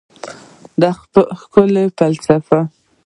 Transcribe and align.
د 0.81 0.83
ښکلا 1.39 1.83
فلسفه 1.97 2.59